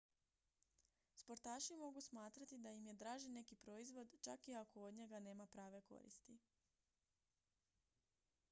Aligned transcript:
sportaši 1.21 1.75
mogu 1.81 2.01
smatrati 2.05 2.57
da 2.63 2.71
im 2.77 2.87
je 2.87 2.93
draži 3.03 3.29
neki 3.35 3.55
proizvod 3.65 4.15
čak 4.21 4.47
i 4.47 4.55
ako 4.61 4.81
od 4.83 4.93
njega 4.93 5.19
nema 5.19 5.45
prave 5.47 5.81
koristi 5.81 6.39